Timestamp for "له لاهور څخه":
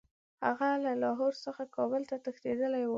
0.83-1.63